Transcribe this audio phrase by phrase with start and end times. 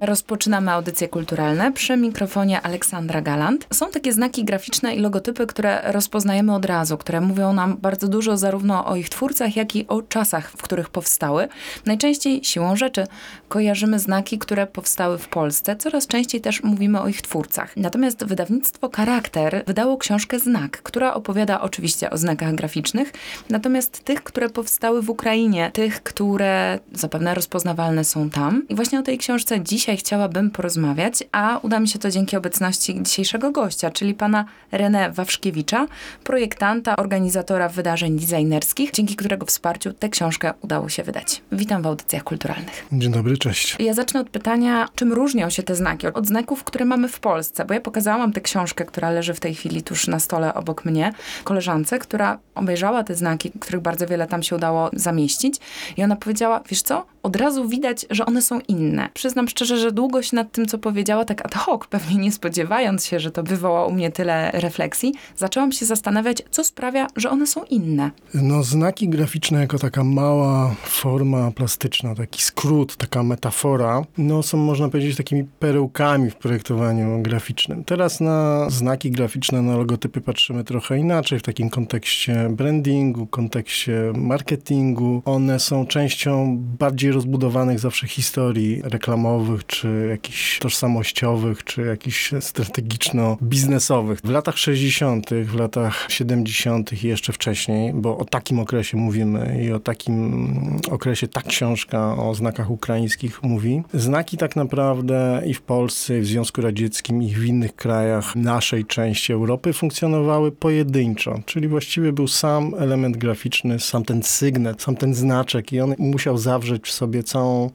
[0.00, 3.66] Rozpoczynamy audycje kulturalne przy mikrofonie Aleksandra Galant.
[3.72, 8.36] Są takie znaki graficzne i logotypy, które rozpoznajemy od razu, które mówią nam bardzo dużo
[8.36, 11.48] zarówno o ich twórcach, jak i o czasach, w których powstały.
[11.86, 13.06] Najczęściej siłą rzeczy
[13.48, 15.76] kojarzymy znaki, które powstały w Polsce.
[15.76, 17.76] Coraz częściej też mówimy o ich twórcach.
[17.76, 23.12] Natomiast wydawnictwo Charakter wydało książkę Znak, która opowiada oczywiście o znakach graficznych,
[23.50, 28.62] natomiast tych, które powstały w Ukrainie, tych, które zapewne rozpoznawalne są tam.
[28.68, 32.36] I właśnie o tej książce dzisiaj dzisiaj chciałabym porozmawiać, a uda mi się to dzięki
[32.36, 35.86] obecności dzisiejszego gościa, czyli pana Renę Wawszkiewicza,
[36.24, 41.42] projektanta, organizatora wydarzeń designerskich, dzięki którego wsparciu tę książkę udało się wydać.
[41.52, 42.86] Witam w audycjach kulturalnych.
[42.92, 43.76] Dzień dobry, cześć.
[43.78, 47.64] Ja zacznę od pytania, czym różnią się te znaki od znaków, które mamy w Polsce,
[47.64, 51.12] bo ja pokazałam tę książkę, która leży w tej chwili tuż na stole obok mnie,
[51.44, 55.56] koleżance, która obejrzała te znaki, których bardzo wiele tam się udało zamieścić
[55.96, 59.08] i ona powiedziała, wiesz co, od razu widać, że one są inne.
[59.14, 63.06] Przyznam szczerze, że długo się nad tym, co powiedziała, tak ad hoc, pewnie nie spodziewając
[63.06, 67.46] się, że to wywoła u mnie tyle refleksji, zaczęłam się zastanawiać, co sprawia, że one
[67.46, 68.10] są inne.
[68.34, 74.88] No, znaki graficzne jako taka mała forma plastyczna, taki skrót, taka metafora, no są, można
[74.88, 77.84] powiedzieć, takimi perełkami w projektowaniu graficznym.
[77.84, 85.22] Teraz na znaki graficzne, na logotypy patrzymy trochę inaczej, w takim kontekście brandingu, kontekście marketingu.
[85.24, 94.20] One są częścią bardziej bardziej rozbudowanych zawsze historii reklamowych, czy jakichś tożsamościowych, czy jakichś strategiczno-biznesowych.
[94.24, 97.04] W latach 60., w latach 70.
[97.04, 102.34] i jeszcze wcześniej, bo o takim okresie mówimy i o takim okresie ta książka o
[102.34, 103.82] znakach ukraińskich mówi.
[103.94, 108.84] Znaki tak naprawdę i w Polsce, i w Związku Radzieckim, i w innych krajach naszej
[108.84, 115.14] części Europy funkcjonowały pojedynczo, czyli właściwie był sam element graficzny, sam ten sygnet, sam ten
[115.14, 117.70] znaczek i on musiał zawrzeć w sobie całą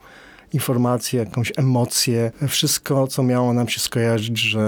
[0.56, 4.66] informację, jakąś emocję, wszystko, co miało nam się skojarzyć, że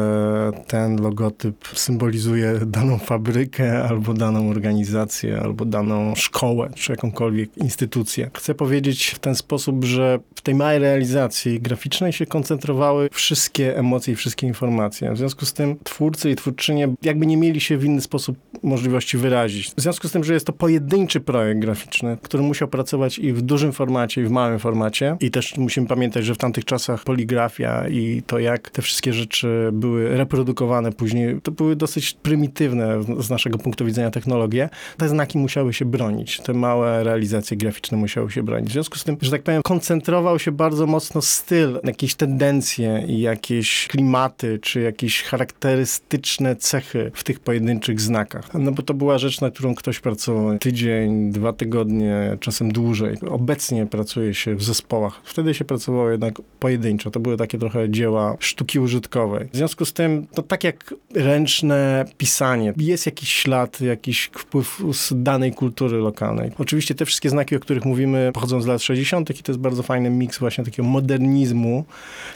[0.68, 8.30] ten logotyp symbolizuje daną fabrykę, albo daną organizację, albo daną szkołę, czy jakąkolwiek instytucję.
[8.38, 14.14] Chcę powiedzieć w ten sposób, że w tej małej realizacji graficznej się koncentrowały wszystkie emocje
[14.14, 15.14] i wszystkie informacje.
[15.14, 19.18] W związku z tym twórcy i twórczynie jakby nie mieli się w inny sposób możliwości
[19.18, 19.72] wyrazić.
[19.78, 23.42] W związku z tym, że jest to pojedynczy projekt graficzny, który musiał pracować i w
[23.42, 27.88] dużym formacie, i w małym formacie, i też musimy pamiętać, że w tamtych czasach poligrafia
[27.88, 33.58] i to, jak te wszystkie rzeczy były reprodukowane później, to były dosyć prymitywne z naszego
[33.58, 34.70] punktu widzenia technologie.
[34.98, 38.70] Te znaki musiały się bronić, te małe realizacje graficzne musiały się bronić.
[38.70, 43.22] W związku z tym, że tak powiem, koncentrował się bardzo mocno styl, jakieś tendencje i
[43.22, 48.54] jakieś klimaty, czy jakieś charakterystyczne cechy w tych pojedynczych znakach.
[48.54, 53.18] No bo to była rzecz, na którą ktoś pracował tydzień, dwa tygodnie, czasem dłużej.
[53.30, 55.22] Obecnie pracuje się w zespołach.
[55.24, 57.12] Wtedy się pracowało jednak pojedynczo.
[57.12, 59.48] To były takie trochę dzieła sztuki użytkowej.
[59.54, 65.14] W związku z tym, to tak jak ręczne pisanie, jest jakiś ślad, jakiś wpływ z
[65.24, 66.52] danej kultury lokalnej.
[66.58, 69.30] Oczywiście te wszystkie znaki, o których mówimy, pochodzą z lat 60.
[69.30, 71.86] i to jest bardzo fajny miks właśnie takiego modernizmu,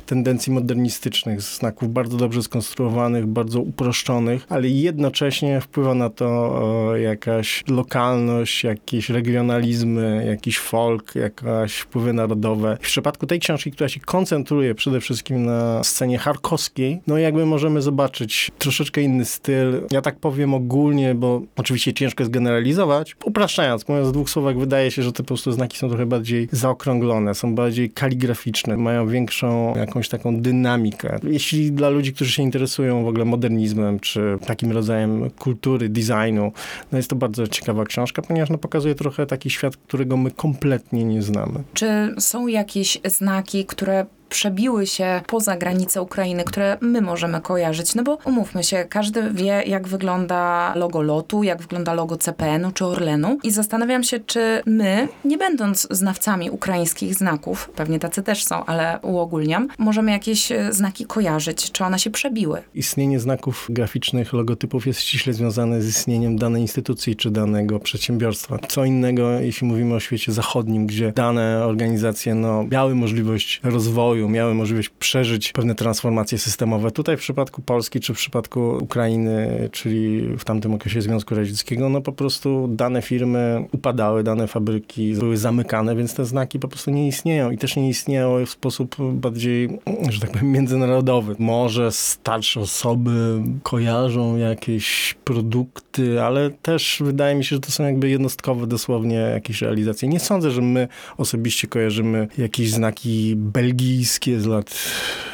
[0.06, 8.64] tendencji modernistycznych, znaków bardzo dobrze skonstruowanych, bardzo uproszczonych, ale jednocześnie wpływa na to jakaś lokalność,
[8.64, 12.78] jakieś regionalizmy, jakiś folk, jakaś wpływy narodowe.
[12.82, 17.46] W przypadku przypadku tej książki, która się koncentruje przede wszystkim na scenie charkowskiej, no jakby
[17.46, 19.82] możemy zobaczyć troszeczkę inny styl.
[19.92, 23.16] Ja tak powiem ogólnie, bo oczywiście ciężko jest generalizować.
[23.26, 26.48] Upraszczając, mówiąc w dwóch słowach, wydaje się, że te po prostu znaki są trochę bardziej
[26.52, 31.20] zaokrąglone, są bardziej kaligraficzne, mają większą jakąś taką dynamikę.
[31.24, 36.52] Jeśli dla ludzi, którzy się interesują w ogóle modernizmem, czy takim rodzajem kultury, designu,
[36.92, 41.04] no jest to bardzo ciekawa książka, ponieważ no, pokazuje trochę taki świat, którego my kompletnie
[41.04, 41.64] nie znamy.
[41.74, 47.96] Czy są jakieś znaki, które przebiły się poza granice Ukrainy, które my możemy kojarzyć.
[47.96, 52.86] No bo umówmy się, każdy wie, jak wygląda logo lotu, jak wygląda logo CPN-u czy
[52.86, 53.38] Orlenu.
[53.44, 59.00] I zastanawiam się, czy my, nie będąc znawcami ukraińskich znaków, pewnie tacy też są, ale
[59.02, 62.62] uogólniam, możemy jakieś e, znaki kojarzyć, czy one się przebiły.
[62.76, 68.58] Istnienie znaków graficznych, logotypów jest ściśle związane z istnieniem danej instytucji czy danego przedsiębiorstwa.
[68.68, 74.30] Co innego, jeśli mówimy o świecie zachodnim, gdzie dane organizacje no, miały możliwość rozwoju, rozwoju,
[74.30, 76.92] miały możliwość przeżyć pewne transformacje systemowe.
[76.92, 82.02] Tutaj w przypadku Polski czy w przypadku Ukrainy, czyli w tamtym okresie Związku Radzieckiego, no
[82.02, 87.08] po prostu dane firmy upadały, dane fabryki były zamykane, więc te znaki po prostu nie
[87.08, 89.70] istnieją i też nie istniały w sposób bardziej,
[90.10, 91.36] że tak powiem, międzynarodowy.
[91.40, 95.91] Może starsze osoby kojarzą jakieś produkty,
[96.24, 100.10] ale też wydaje mi się, że to są jakby jednostkowe dosłownie jakieś realizacje.
[100.10, 104.74] Nie sądzę, że my osobiście kojarzymy jakieś znaki belgijskie z lat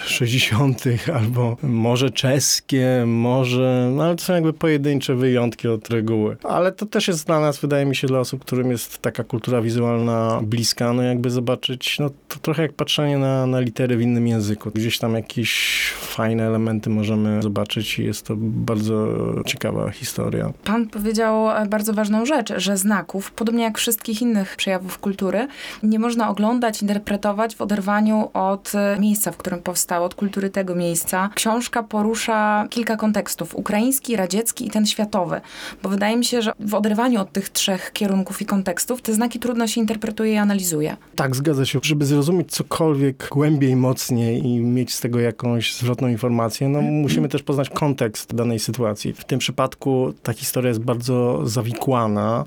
[0.05, 0.83] 60.,
[1.13, 6.37] albo może czeskie, może, no ale to są jakby pojedyncze wyjątki od reguły.
[6.43, 9.61] Ale to też jest dla nas, wydaje mi się, dla osób, którym jest taka kultura
[9.61, 14.27] wizualna bliska, no jakby zobaczyć, no to trochę jak patrzenie na, na litery w innym
[14.27, 14.71] języku.
[14.71, 19.07] Gdzieś tam jakieś fajne elementy możemy zobaczyć i jest to bardzo
[19.45, 20.46] ciekawa historia.
[20.63, 25.47] Pan powiedział e, bardzo ważną rzecz, że znaków, podobnie jak wszystkich innych przejawów kultury,
[25.83, 30.75] nie można oglądać, interpretować w oderwaniu od e, miejsca, w którym powstało, od kultury tego
[30.75, 31.29] miejsca.
[31.35, 35.41] Książka porusza kilka kontekstów: ukraiński, radziecki i ten światowy.
[35.83, 39.39] Bo wydaje mi się, że w oderwaniu od tych trzech kierunków i kontekstów te znaki
[39.39, 40.97] trudno się interpretuje i analizuje.
[41.15, 41.79] Tak, zgadza się.
[41.83, 47.43] Żeby zrozumieć cokolwiek głębiej, mocniej i mieć z tego jakąś zwrotną informację, no musimy też
[47.43, 49.13] poznać kontekst danej sytuacji.
[49.13, 52.45] W tym przypadku ta historia jest bardzo zawikłana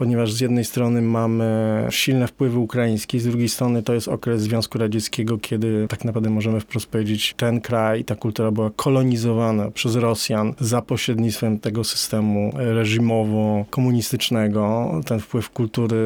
[0.00, 4.78] ponieważ z jednej strony mamy silne wpływy ukraińskie, z drugiej strony to jest okres Związku
[4.78, 10.54] Radzieckiego, kiedy tak naprawdę możemy wprost powiedzieć, ten kraj ta kultura była kolonizowana przez Rosjan
[10.60, 14.90] za pośrednictwem tego systemu reżimowo-komunistycznego.
[15.06, 15.96] Ten wpływ kultury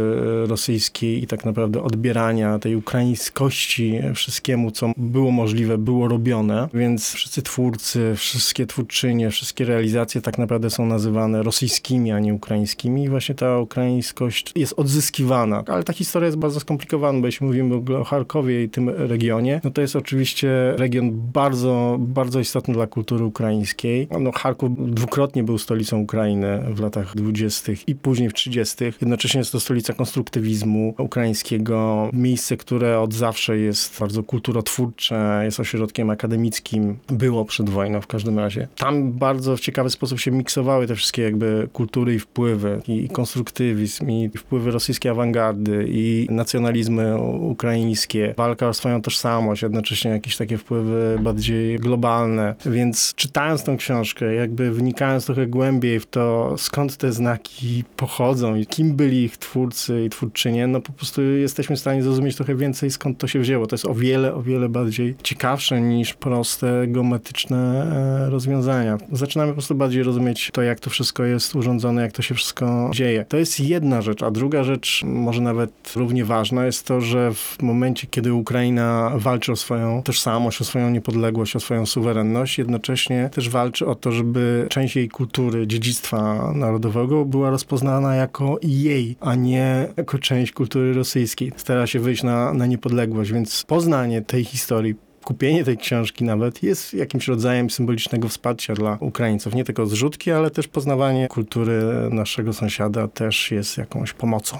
[0.46, 7.42] rosyjskiej i tak naprawdę odbierania tej ukraińskości wszystkiemu, co było możliwe, było robione, więc wszyscy
[7.42, 13.34] twórcy, wszystkie twórczynie, wszystkie realizacje tak naprawdę są nazywane rosyjskimi, a nie ukraińskimi i właśnie
[13.34, 15.64] ta ukraińska ukraińskość jest odzyskiwana.
[15.66, 19.70] Ale ta historia jest bardzo skomplikowana, bo jeśli mówimy o Charkowie i tym regionie, no
[19.70, 24.08] to jest oczywiście region bardzo, bardzo istotny dla kultury ukraińskiej.
[24.20, 28.98] No, Charków dwukrotnie był stolicą Ukrainy w latach dwudziestych i później w trzydziestych.
[29.00, 36.10] Jednocześnie jest to stolica konstruktywizmu ukraińskiego, miejsce, które od zawsze jest bardzo kulturotwórcze, jest ośrodkiem
[36.10, 38.68] akademickim, było przed wojną w każdym razie.
[38.76, 43.63] Tam bardzo w ciekawy sposób się miksowały te wszystkie jakby kultury i wpływy i konstruktywizm
[43.64, 50.58] konserwatywizm i wpływy rosyjskiej awangardy i nacjonalizmy ukraińskie, walka o swoją tożsamość, jednocześnie jakieś takie
[50.58, 52.54] wpływy bardziej globalne.
[52.66, 58.66] Więc czytając tą książkę, jakby wnikając trochę głębiej w to, skąd te znaki pochodzą i
[58.66, 62.90] kim byli ich twórcy i twórczynie, no po prostu jesteśmy w stanie zrozumieć trochę więcej,
[62.90, 63.66] skąd to się wzięło.
[63.66, 67.86] To jest o wiele, o wiele bardziej ciekawsze niż proste, geometryczne
[68.26, 68.98] e, rozwiązania.
[69.12, 72.90] Zaczynamy po prostu bardziej rozumieć to, jak to wszystko jest urządzone, jak to się wszystko
[72.94, 73.24] dzieje.
[73.28, 77.56] To jest jedna rzecz, a druga rzecz, może nawet równie ważna, jest to, że w
[77.62, 83.48] momencie, kiedy Ukraina walczy o swoją tożsamość, o swoją niepodległość, o swoją suwerenność, jednocześnie też
[83.48, 89.88] walczy o to, żeby część jej kultury, dziedzictwa narodowego była rozpoznana jako jej, a nie
[89.96, 91.52] jako część kultury rosyjskiej.
[91.56, 96.94] Stara się wyjść na, na niepodległość, więc poznanie tej historii, kupienie tej książki nawet jest
[96.94, 99.54] jakimś rodzajem symbolicznego wsparcia dla Ukraińców.
[99.54, 104.58] Nie tylko zrzutki, ale też poznawanie kultury naszego sąsiada też jest jakąś pomocą.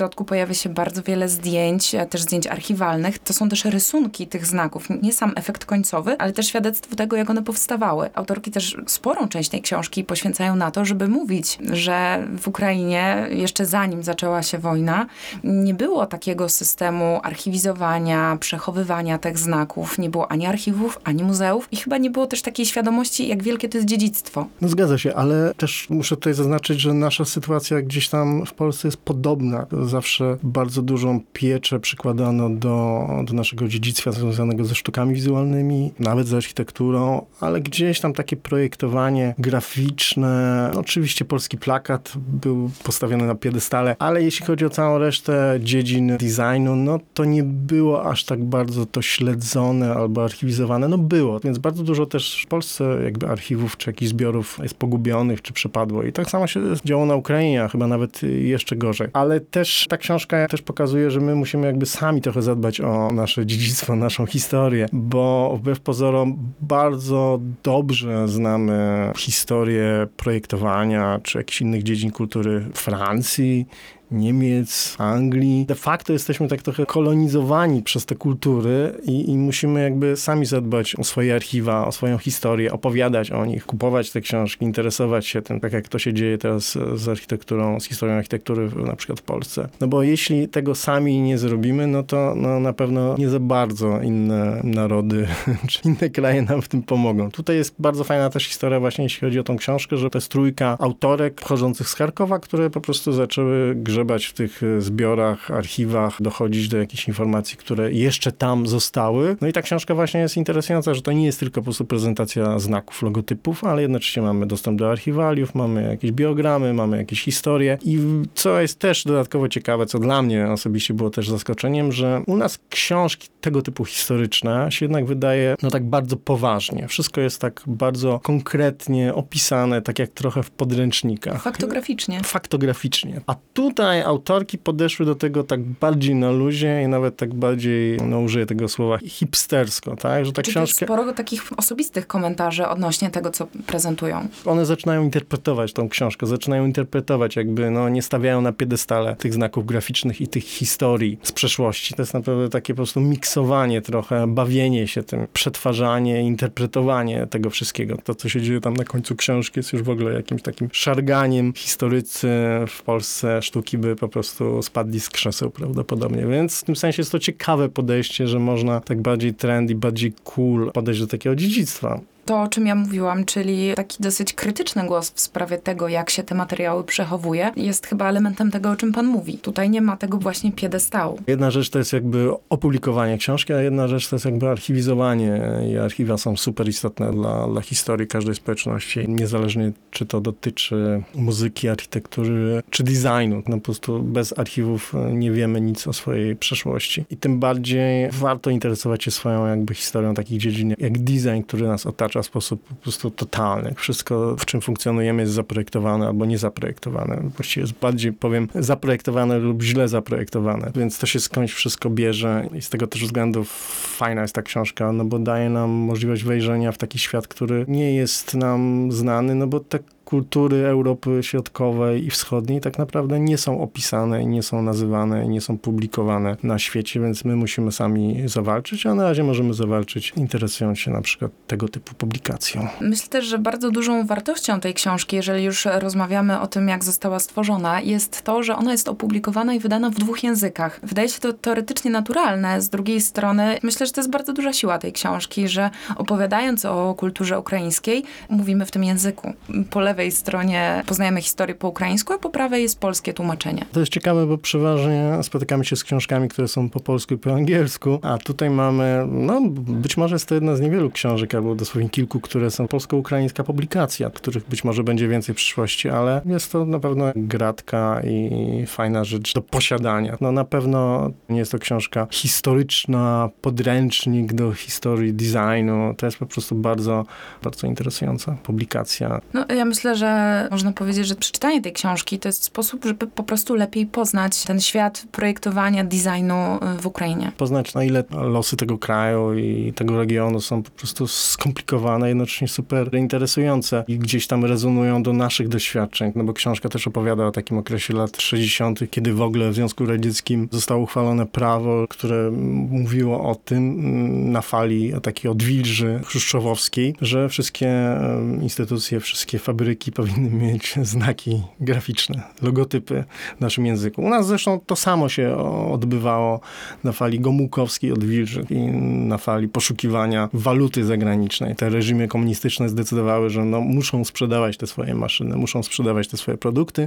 [0.00, 3.18] Środku pojawia się bardzo wiele zdjęć, też zdjęć archiwalnych.
[3.18, 7.30] To są też rysunki tych znaków, nie sam efekt końcowy, ale też świadectwo tego, jak
[7.30, 8.10] one powstawały.
[8.14, 13.66] Autorki też sporą część tej książki poświęcają na to, żeby mówić, że w Ukrainie jeszcze
[13.66, 15.06] zanim zaczęła się wojna,
[15.44, 19.98] nie było takiego systemu archiwizowania, przechowywania tych znaków.
[19.98, 23.68] Nie było ani archiwów, ani muzeów i chyba nie było też takiej świadomości, jak wielkie
[23.68, 24.46] to jest dziedzictwo.
[24.60, 28.88] No zgadza się, ale też muszę tutaj zaznaczyć, że nasza sytuacja gdzieś tam w Polsce
[28.88, 35.92] jest podobna zawsze bardzo dużą pieczę przykładano do, do naszego dziedzictwa związanego ze sztukami wizualnymi,
[35.98, 43.34] nawet z architekturą, ale gdzieś tam takie projektowanie graficzne, oczywiście polski plakat był postawiony na
[43.34, 48.44] piedestale, ale jeśli chodzi o całą resztę dziedzin designu, no to nie było aż tak
[48.44, 50.88] bardzo to śledzone albo archiwizowane.
[50.88, 55.42] No było, więc bardzo dużo też w Polsce jakby archiwów czy jakichś zbiorów jest pogubionych
[55.42, 56.02] czy przepadło.
[56.02, 59.08] I tak samo się działo na Ukrainie, chyba nawet jeszcze gorzej.
[59.12, 63.46] Ale też ta książka też pokazuje, że my musimy jakby sami trochę zadbać o nasze
[63.46, 72.10] dziedzictwo, naszą historię, bo wbrew pozorom bardzo dobrze znamy historię projektowania czy jakichś innych dziedzin
[72.10, 73.66] kultury Francji,
[74.12, 75.66] Niemiec, Anglii.
[75.66, 80.96] De facto jesteśmy tak trochę kolonizowani przez te kultury i, i, musimy jakby sami zadbać
[80.96, 85.60] o swoje archiwa, o swoją historię, opowiadać o nich, kupować te książki, interesować się tym,
[85.60, 89.68] tak jak to się dzieje teraz z architekturą, z historią architektury na przykład w Polsce.
[89.80, 94.00] No bo jeśli tego sami nie zrobimy, no to no, na pewno nie za bardzo
[94.02, 95.26] inne narody
[95.68, 97.30] czy inne kraje nam w tym pomogą.
[97.30, 100.28] Tutaj jest bardzo fajna też historia właśnie, jeśli chodzi o tą książkę, że to jest
[100.28, 105.50] trójka autorek pochodzących z Charkowa, które po prostu zaczęły grze grzebać w tych e, zbiorach,
[105.50, 109.36] archiwach, dochodzić do jakichś informacji, które jeszcze tam zostały.
[109.40, 112.58] No i ta książka właśnie jest interesująca, że to nie jest tylko po prostu prezentacja
[112.58, 117.98] znaków, logotypów, ale jednocześnie mamy dostęp do archiwaliów, mamy jakieś biogramy, mamy jakieś historie i
[118.34, 122.58] co jest też dodatkowo ciekawe, co dla mnie osobiście było też zaskoczeniem, że u nas
[122.70, 126.88] książki tego typu historyczne się jednak wydaje no tak bardzo poważnie.
[126.88, 131.42] Wszystko jest tak bardzo konkretnie opisane, tak jak trochę w podręcznikach.
[131.42, 132.20] Faktograficznie.
[132.24, 133.20] Faktograficznie.
[133.26, 138.20] A tutaj autorki podeszły do tego tak bardziej na luzie i nawet tak bardziej, no
[138.20, 140.26] użyję tego słowa, hipstersko, tak?
[140.26, 144.28] Że ta Czyli książka, sporo takich osobistych komentarzy odnośnie tego, co prezentują.
[144.44, 149.66] one zaczynają interpretować tą książkę, zaczynają interpretować jakby, no nie stawiają na piedestale tych znaków
[149.66, 151.94] graficznych i tych historii z przeszłości.
[151.94, 157.96] To jest naprawdę takie po prostu miksowanie trochę, bawienie się tym, przetwarzanie, interpretowanie tego wszystkiego.
[158.04, 161.52] To, co się dzieje tam na końcu książki jest już w ogóle jakimś takim szarganiem.
[161.56, 162.28] Historycy
[162.68, 167.12] w Polsce sztuki by po prostu spadli z krzeseł prawdopodobnie, więc w tym sensie jest
[167.12, 172.00] to ciekawe podejście, że można tak bardziej trendy, bardziej cool podejść do takiego dziedzictwa.
[172.30, 176.22] To, o czym ja mówiłam, czyli taki dosyć krytyczny głos w sprawie tego, jak się
[176.22, 179.38] te materiały przechowuje, jest chyba elementem tego, o czym pan mówi.
[179.38, 181.18] Tutaj nie ma tego właśnie piedestału.
[181.26, 185.40] Jedna rzecz to jest jakby opublikowanie książki, a jedna rzecz to jest jakby archiwizowanie
[185.72, 191.68] i archiwa są super istotne dla, dla historii każdej społeczności, niezależnie czy to dotyczy muzyki,
[191.68, 193.42] architektury czy designu.
[193.48, 197.04] No po prostu bez archiwów nie wiemy nic o swojej przeszłości.
[197.10, 201.86] I tym bardziej warto interesować się swoją jakby historią takich dziedzin jak design, który nas
[201.86, 203.74] otacza w sposób po prostu totalny.
[203.76, 207.30] Wszystko, w czym funkcjonujemy jest zaprojektowane albo nie zaprojektowane.
[207.36, 210.70] Właściwie jest bardziej, powiem, zaprojektowane lub źle zaprojektowane.
[210.76, 214.92] Więc to się skądś wszystko bierze i z tego też względu fajna jest ta książka,
[214.92, 219.46] no bo daje nam możliwość wejrzenia w taki świat, który nie jest nam znany, no
[219.46, 225.28] bo tak kultury Europy Środkowej i Wschodniej tak naprawdę nie są opisane, nie są nazywane,
[225.28, 230.12] nie są publikowane na świecie, więc my musimy sami zawalczyć, a na razie możemy zawalczyć
[230.16, 232.68] interesując się na przykład tego typu publikacją.
[232.80, 237.18] Myślę też, że bardzo dużą wartością tej książki, jeżeli już rozmawiamy o tym, jak została
[237.18, 240.80] stworzona, jest to, że ona jest opublikowana i wydana w dwóch językach.
[240.82, 242.62] Wydaje się to teoretycznie naturalne.
[242.62, 246.94] Z drugiej strony, myślę, że to jest bardzo duża siła tej książki, że opowiadając o
[246.98, 249.32] kulturze ukraińskiej, mówimy w tym języku.
[249.70, 253.64] Po lewej stronie poznajemy historię po ukraińsku, a po prawej jest polskie tłumaczenie.
[253.72, 257.34] To jest ciekawe, bo przeważnie spotykamy się z książkami, które są po polsku i po
[257.34, 261.90] angielsku, a tutaj mamy, no być może jest to jedna z niewielu książek, albo dosłownie
[261.90, 266.64] kilku, które są polsko-ukraińska publikacja, których być może będzie więcej w przyszłości, ale jest to
[266.64, 270.16] na pewno gratka i fajna rzecz do posiadania.
[270.20, 275.94] No na pewno nie jest to książka historyczna, podręcznik do historii designu.
[275.96, 277.04] To jest po prostu bardzo,
[277.42, 279.20] bardzo interesująca publikacja.
[279.34, 283.22] No, ja myślę, że można powiedzieć, że przeczytanie tej książki to jest sposób, żeby po
[283.22, 286.34] prostu lepiej poznać ten świat projektowania, designu
[286.76, 287.32] y, w Ukrainie.
[287.36, 292.94] Poznać na ile losy tego kraju i tego regionu są po prostu skomplikowane, jednocześnie super
[292.94, 297.58] interesujące i gdzieś tam rezonują do naszych doświadczeń, no bo książka też opowiada o takim
[297.58, 302.30] okresie lat 60., kiedy w ogóle w Związku Radzieckim zostało uchwalone prawo, które
[302.70, 307.96] mówiło o tym mm, na fali takiej odwilży chruszczowowskiej, że wszystkie
[308.42, 313.04] instytucje, wszystkie fabryki powinny mieć znaki graficzne, logotypy
[313.38, 314.02] w naszym języku.
[314.02, 315.36] U nas zresztą to samo się
[315.72, 316.40] odbywało
[316.84, 318.58] na fali gomułkowskiej odwilży i
[319.06, 321.56] na fali poszukiwania waluty zagranicznej.
[321.56, 326.38] Te reżimy komunistyczne zdecydowały, że no, muszą sprzedawać te swoje maszyny, muszą sprzedawać te swoje
[326.38, 326.86] produkty,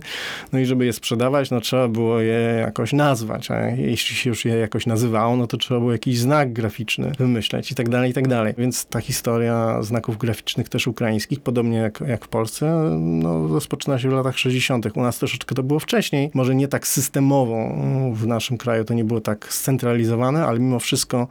[0.54, 4.46] no i żeby je sprzedawać, no trzeba było je jakoś nazwać, a jeśli się już
[4.46, 8.14] je jakoś nazywało, no to trzeba było jakiś znak graficzny wymyśleć i tak dalej, i
[8.14, 8.54] tak dalej.
[8.58, 14.10] Więc ta historia znaków graficznych też ukraińskich, podobnie jak, jak w Polsce, no, rozpoczyna się
[14.10, 14.98] w latach 60.
[14.98, 17.76] U nas troszeczkę to było wcześniej, może nie tak systemowo
[18.14, 21.28] w naszym kraju, to nie było tak scentralizowane, ale mimo wszystko,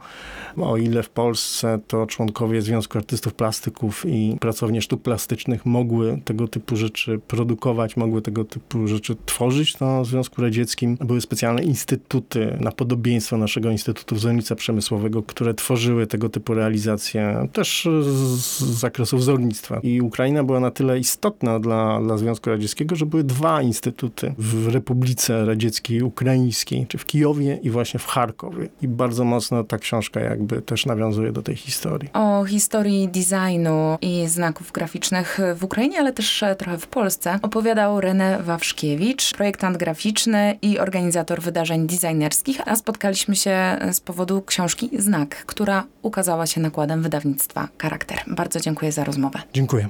[0.57, 6.47] o ile w Polsce to członkowie Związku Artystów Plastyków i pracownie sztuk plastycznych mogły tego
[6.47, 12.57] typu rzeczy produkować, mogły tego typu rzeczy tworzyć, to w Związku Radzieckim były specjalne instytuty
[12.59, 19.79] na podobieństwo naszego Instytutu Wzornictwa Przemysłowego, które tworzyły tego typu realizacje, też z, zakresu wzornictwa.
[19.83, 20.99] I Ukraina była na tyle
[21.43, 27.05] istotna dla, dla Związku Radzieckiego, że były dwa instytuty w Republice Radzieckiej Ukraińskiej, czy w
[27.05, 28.69] Kijowie i właśnie w Charkowie.
[28.81, 32.09] I bardzo mocno ta książka jakby też nawiązuje do tej historii.
[32.13, 38.43] O historii designu i znaków graficznych w Ukrainie, ale też trochę w Polsce opowiadał René
[38.43, 45.83] Wawrzkiewicz, projektant graficzny i organizator wydarzeń designerskich, a spotkaliśmy się z powodu książki Znak, która
[46.01, 48.17] ukazała się nakładem wydawnictwa Charakter.
[48.27, 49.39] Bardzo dziękuję za rozmowę.
[49.53, 49.89] Dziękuję.